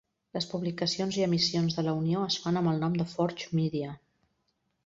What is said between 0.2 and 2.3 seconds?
Les publicacions i emissions de la unió